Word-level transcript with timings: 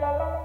Bye. 0.00 0.37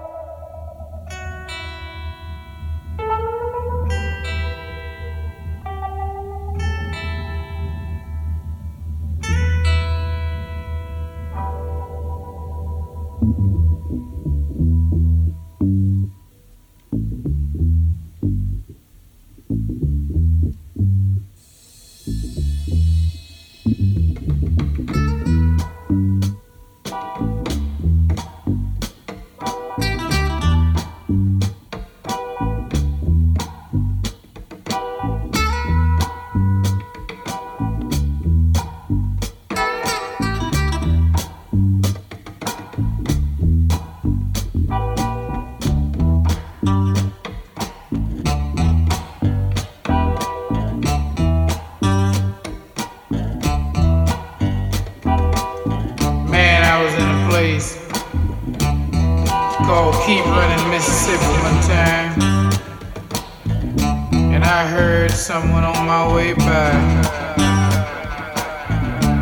someone 65.14 65.62
on 65.62 65.86
my 65.86 66.12
way 66.12 66.34
back. 66.34 67.04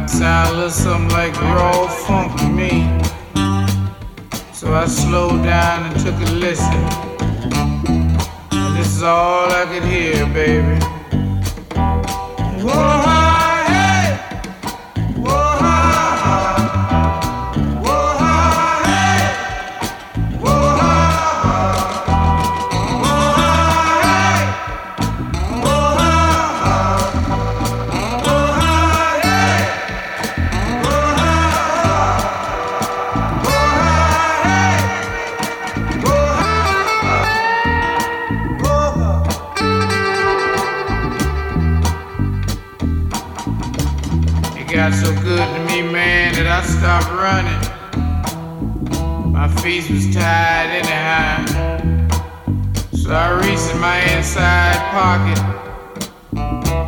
Sound 0.09 0.49
a 0.49 0.53
little 0.55 0.71
something 0.71 1.11
like 1.11 1.35
raw 1.41 1.87
funk 1.87 2.39
to 2.41 2.49
me. 2.49 2.89
So 4.53 4.73
I 4.73 4.87
slowed 4.87 5.43
down 5.45 5.93
and 5.93 6.01
took 6.01 6.15
a 6.15 6.33
listen. 6.33 6.83
And 8.53 8.77
this 8.77 8.97
is 8.97 9.03
all 9.03 9.51
I 9.51 9.67
could 9.67 9.85
hear, 9.85 10.27
baby. 10.27 10.79
Whoa. 12.63 13.12
pocket. 54.93 55.39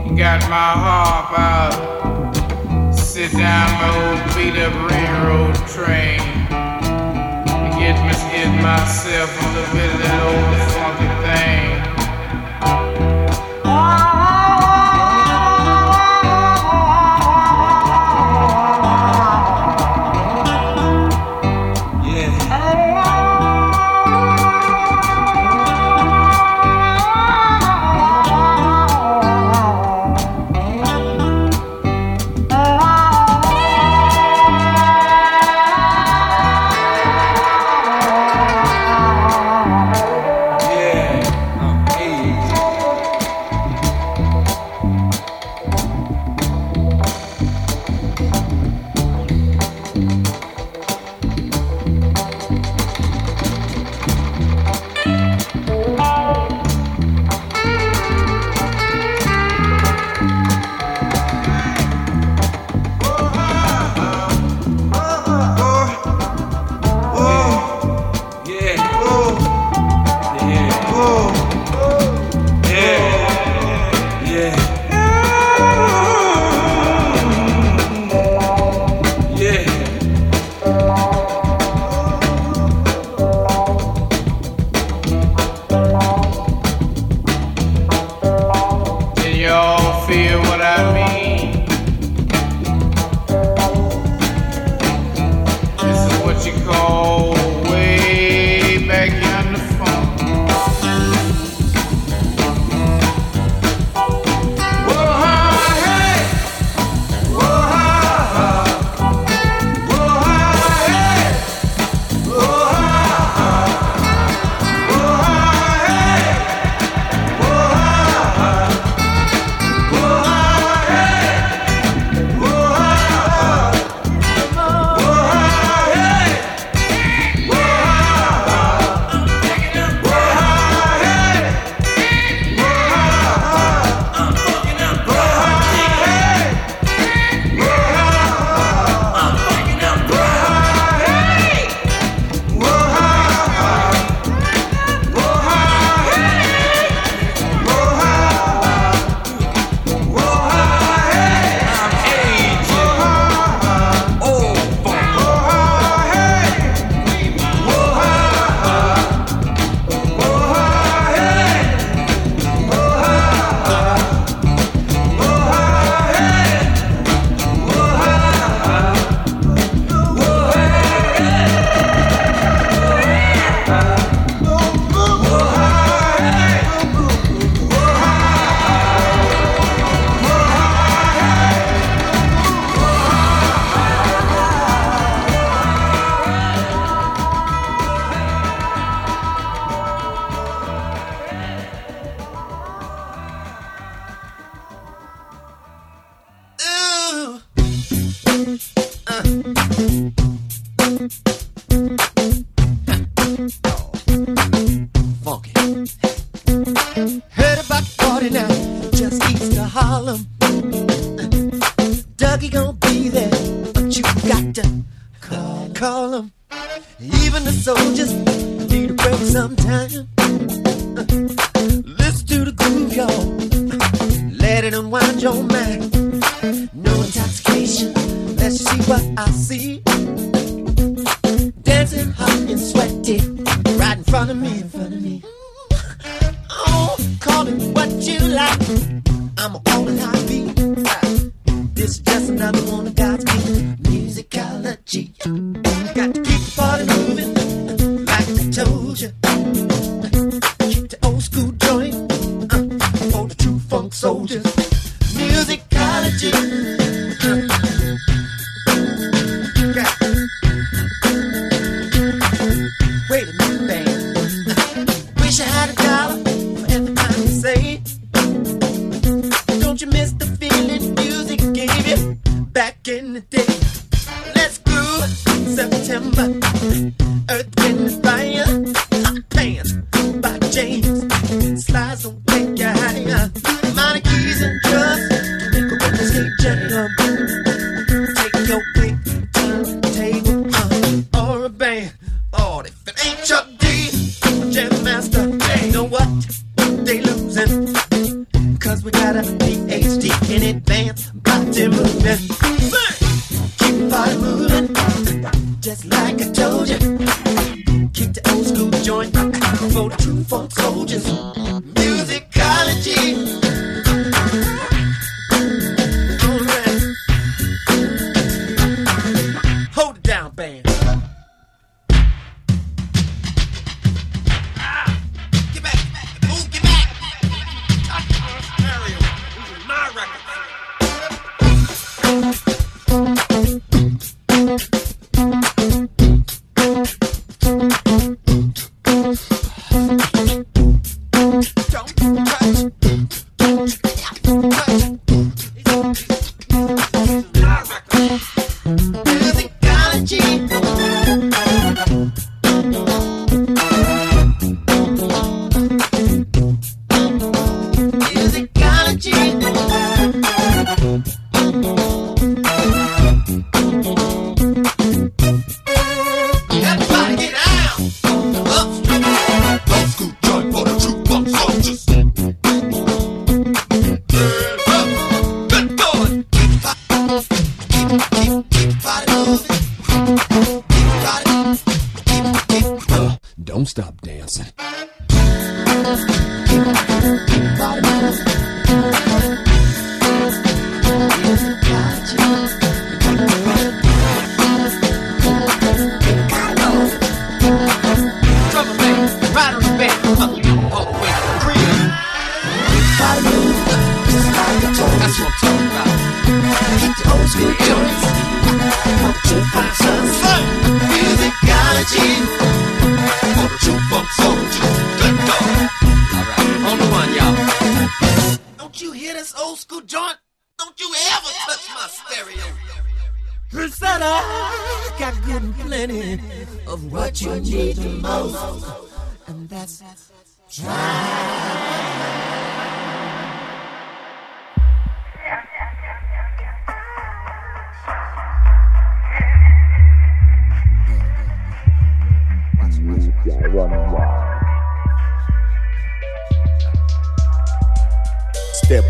You 0.06 0.14
got 0.14 0.40
my 0.50 0.70
harp 0.84 1.38
out. 1.38 2.94
Sit 2.94 3.32
down 3.32 3.66
my 3.80 3.90
old 3.96 4.20
beat 4.36 4.60
up 4.60 4.74
railroad 4.90 5.54
train. 5.66 6.20
and 6.52 7.72
get, 7.80 7.96
me, 8.04 8.12
get 8.30 8.52
myself 8.62 9.30
a 9.40 9.46
little 9.54 9.72
bit 9.72 9.94
of 9.94 10.00
that 10.02 10.20
old 10.22 10.53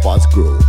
fast 0.05 0.31
grow. 0.33 0.64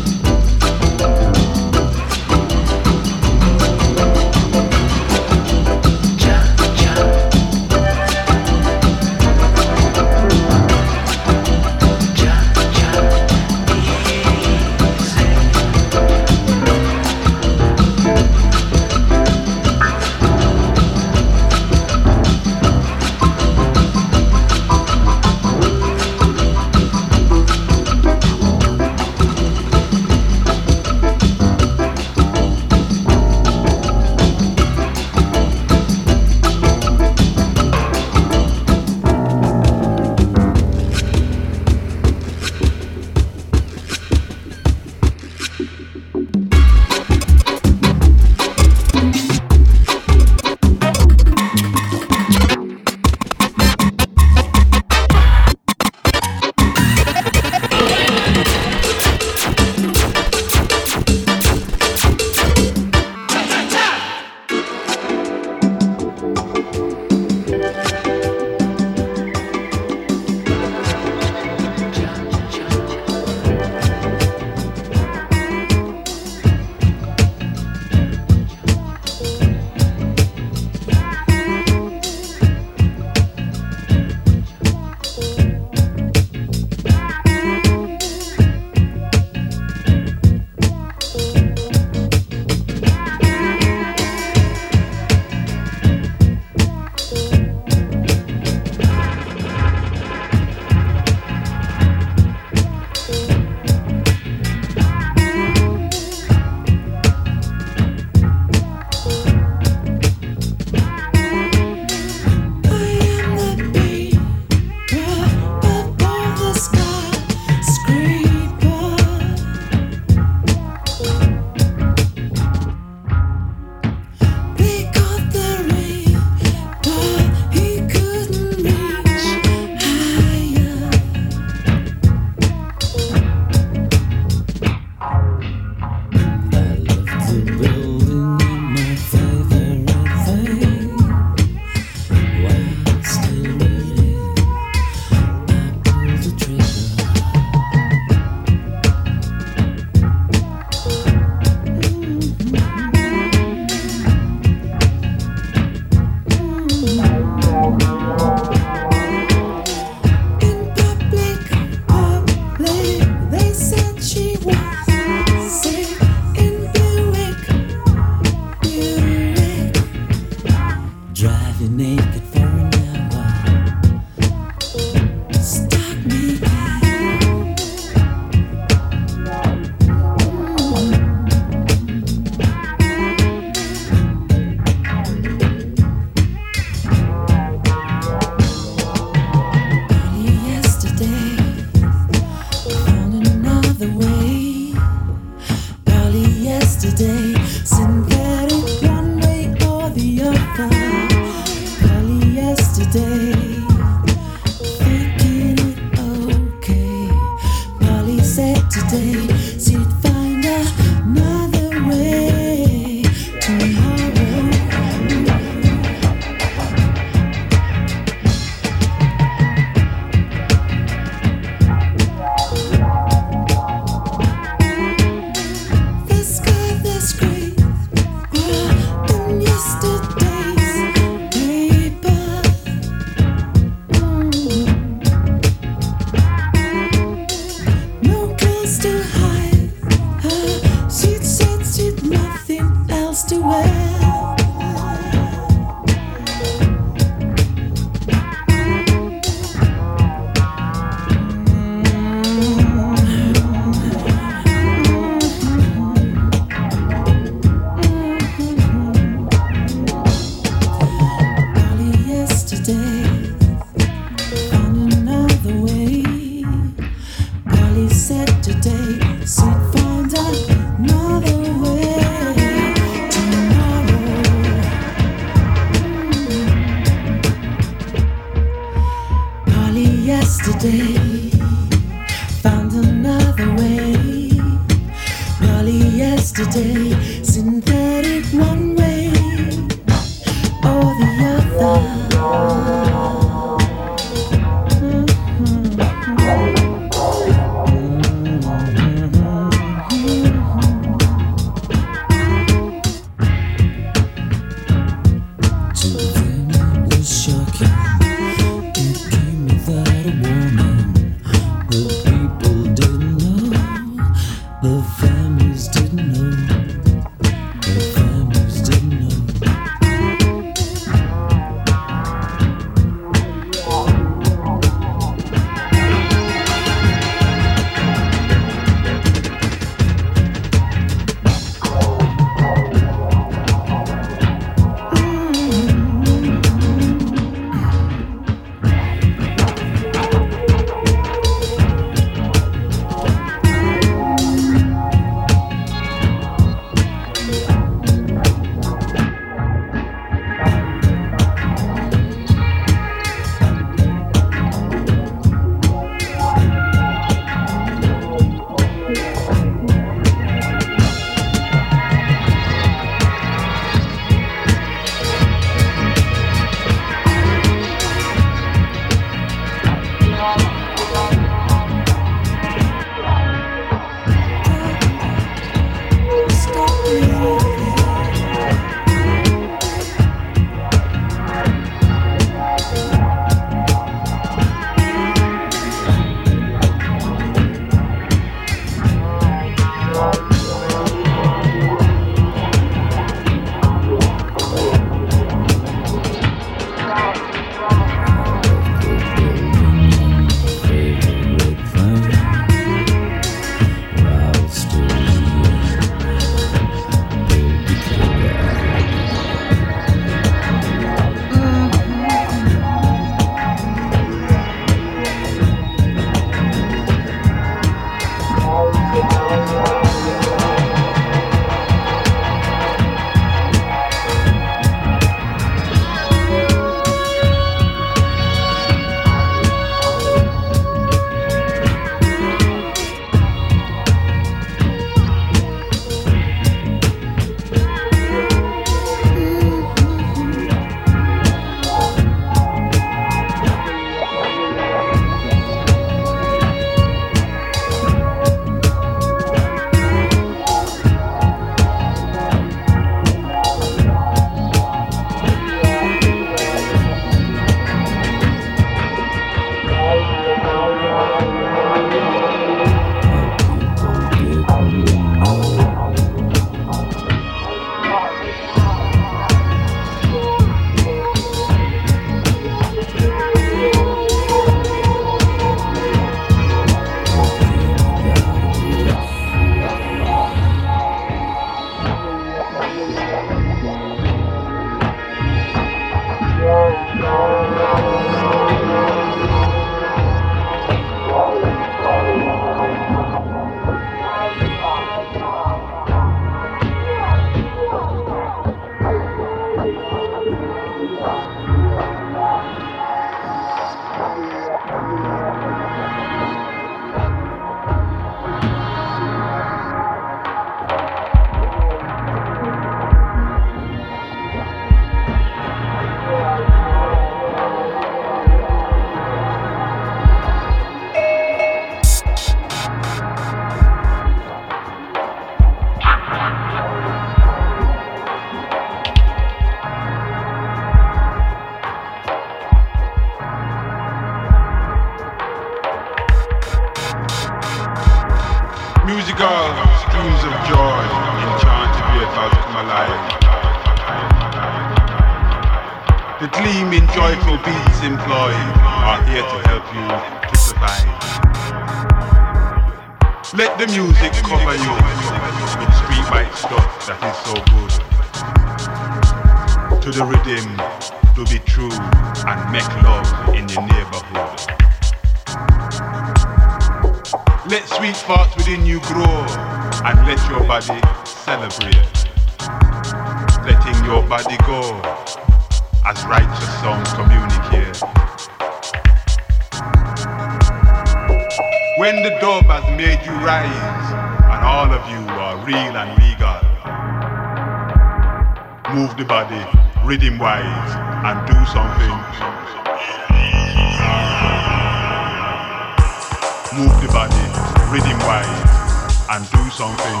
Something. 599.60 600.00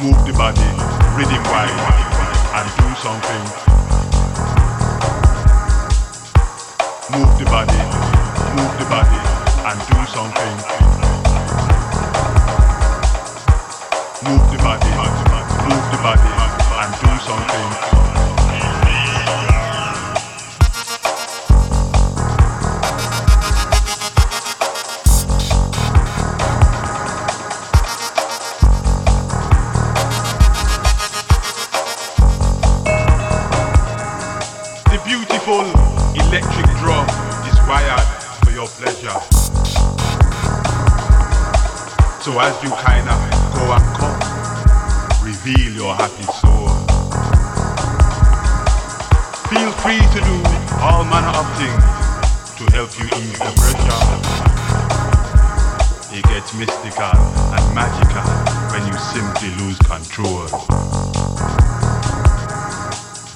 Move 0.00 0.20
the 0.24 0.32
body 0.32 0.68
rhythm 1.16 1.42
wise 1.52 1.80
and 2.56 2.68
do 2.80 2.88
something. 3.04 3.44
Move 7.12 7.32
the 7.38 7.44
body, 7.44 7.80
move 8.56 8.72
the 8.80 8.86
body 8.88 9.20
and 9.68 9.78
do 9.90 9.98
something. 10.16 10.56
Move 14.24 14.44
the 14.50 14.58
body, 14.64 14.90
move 15.68 15.84
the 15.92 15.98
body 16.00 16.30
and 16.80 16.92
do 17.02 17.10
something. 17.20 17.91
As 42.42 42.60
you 42.60 42.70
kinda 42.70 43.14
go 43.54 43.62
and 43.70 43.86
come, 43.94 44.18
reveal 45.22 45.72
your 45.78 45.94
happy 45.94 46.26
soul. 46.42 46.66
Feel 49.46 49.70
free 49.78 50.02
to 50.14 50.20
do 50.26 50.36
all 50.82 51.04
manner 51.04 51.30
of 51.38 51.46
things 51.54 51.84
to 52.58 52.64
help 52.74 52.90
you 52.98 53.06
ease 53.20 53.38
the 53.38 53.52
pressure. 53.62 54.02
It 56.18 56.24
gets 56.24 56.52
mystical 56.54 57.14
and 57.54 57.74
magical 57.76 58.26
when 58.72 58.82
you 58.88 58.96
simply 59.14 59.50
lose 59.62 59.78
control. 59.78 60.48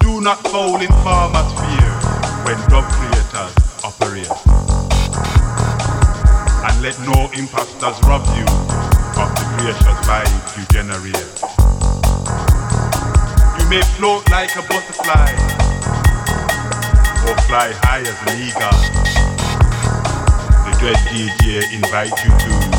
Do 0.01 0.21
not 0.21 0.43
fall 0.49 0.81
in 0.81 0.91
farmer's 1.07 1.53
fear 1.63 1.93
when 2.43 2.59
dub 2.69 2.85
creators 2.99 3.55
operate. 3.85 4.35
And 6.67 6.83
let 6.83 6.99
no 7.07 7.31
imposters 7.39 8.03
rob 8.03 8.27
you 8.37 8.96
the 9.65 9.73
vibes 10.05 10.57
you 10.57 10.65
generate. 10.71 11.33
You 13.59 13.69
may 13.71 13.83
float 13.97 14.29
like 14.31 14.55
a 14.57 14.63
butterfly 14.63 15.33
or 17.27 17.37
fly 17.49 17.73
high 17.83 18.01
as 18.01 18.19
an 18.27 18.37
eagle. 18.39 18.79
The 20.65 20.73
dread 20.79 20.97
DJ 21.09 21.73
invite 21.73 22.13
you 22.25 22.31
to 22.39 22.76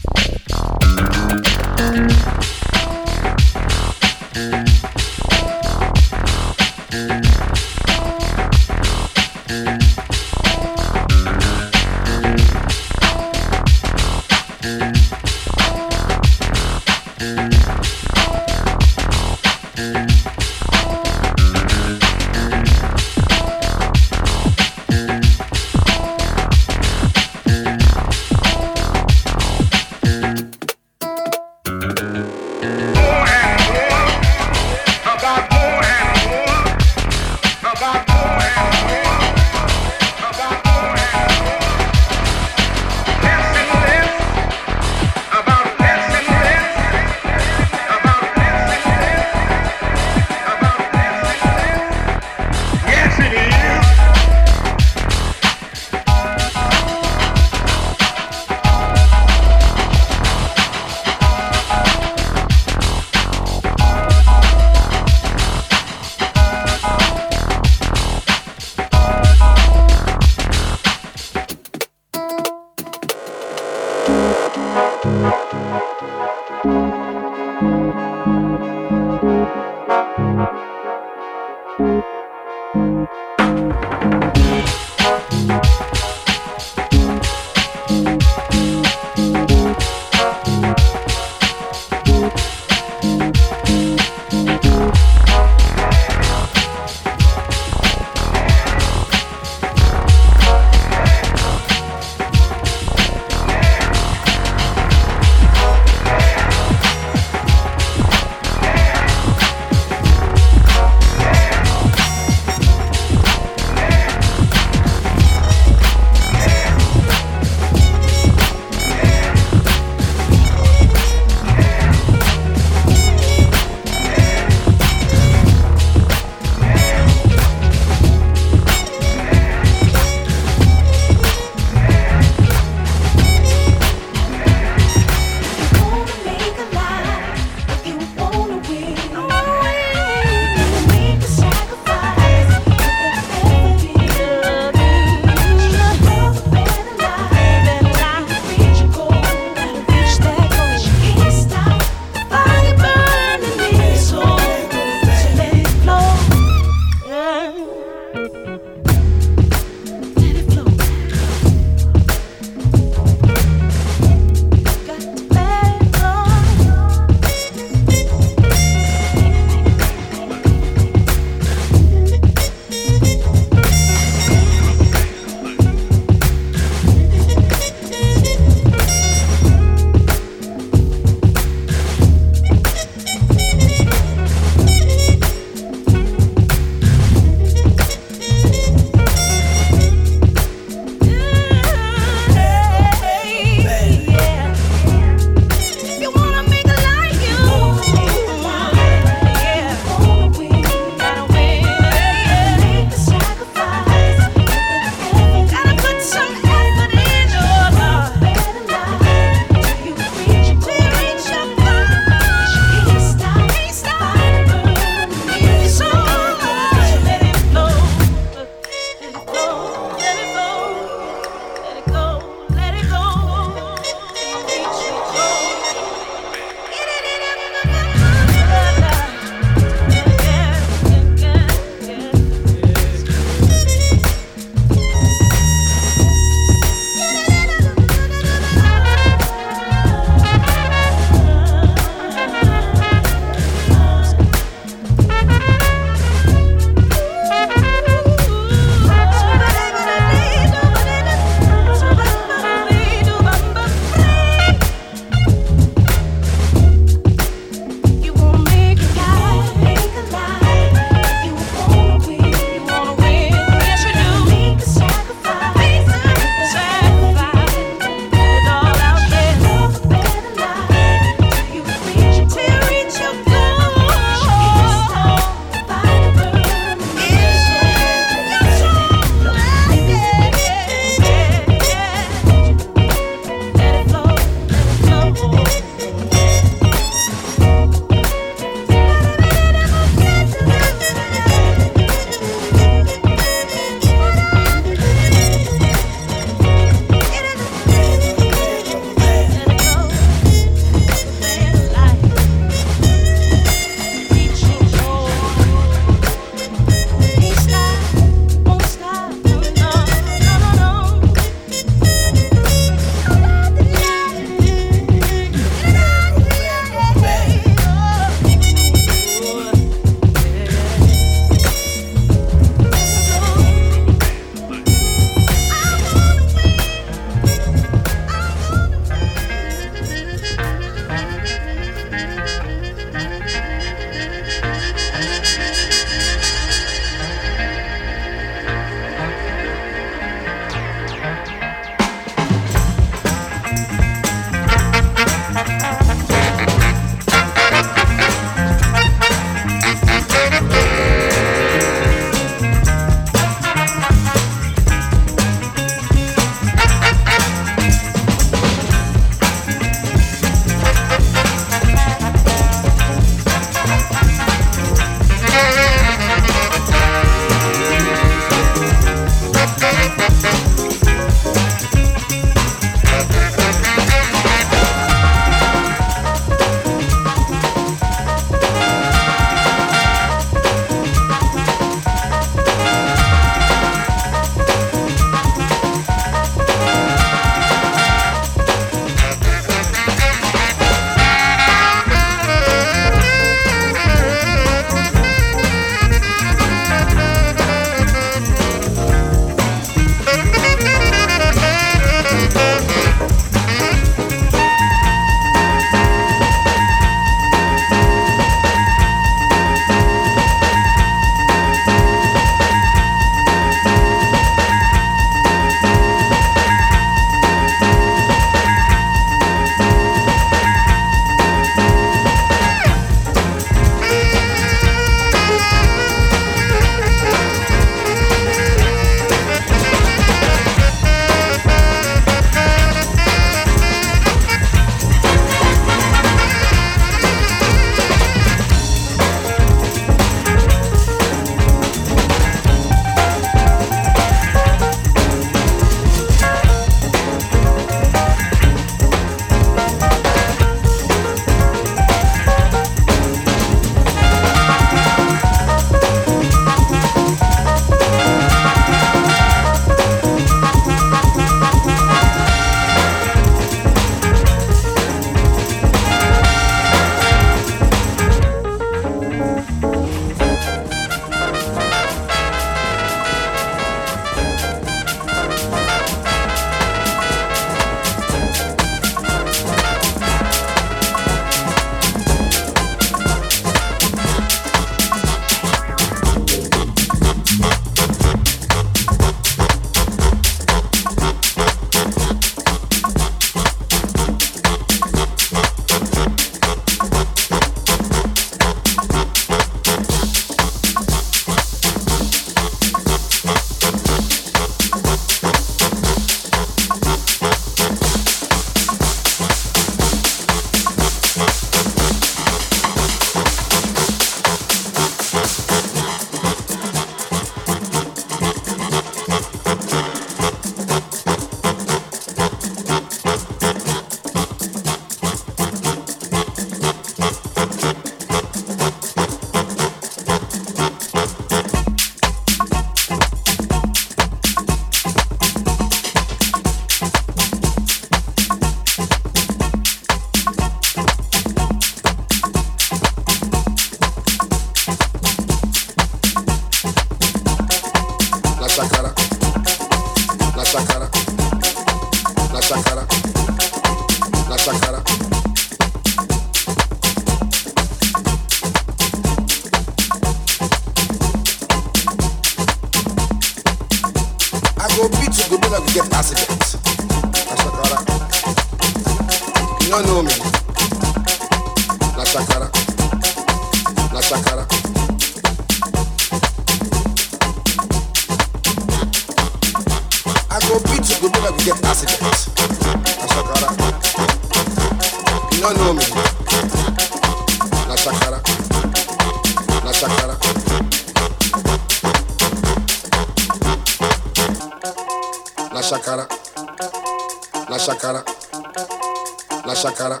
shakara, 599.84 600.00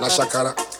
la 0.00 0.08
shakara. 0.10 0.71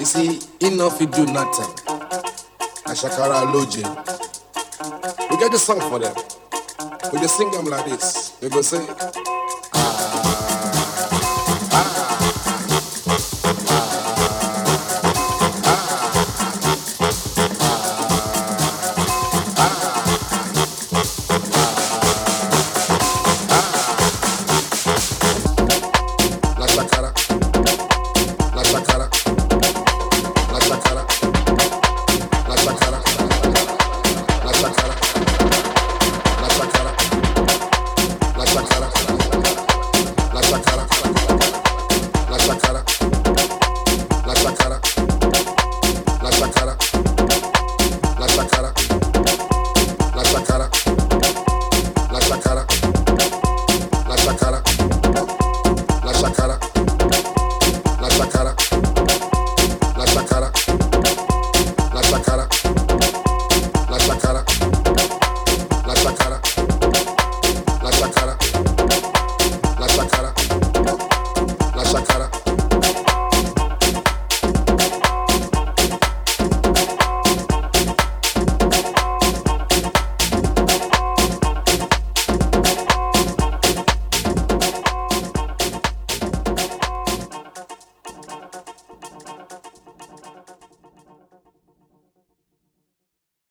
You 0.00 0.06
see, 0.06 0.40
enough 0.62 0.98
you 0.98 1.06
do 1.08 1.26
nothing. 1.26 1.74
Ashakara 2.88 3.44
Loje. 3.52 3.84
We 5.30 5.36
get 5.36 5.52
the 5.52 5.58
song 5.58 5.78
for 5.90 5.98
them. 5.98 6.14
We 7.12 7.18
just 7.18 7.36
sing 7.36 7.50
them 7.50 7.66
like 7.66 7.84
this. 7.84 8.34
We 8.40 8.48
go 8.48 8.62
say, 8.62 8.78